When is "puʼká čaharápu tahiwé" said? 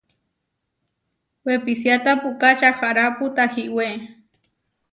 2.21-3.87